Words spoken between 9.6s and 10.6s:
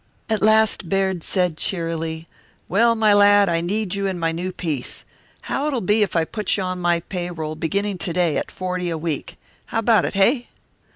How about it, hey?"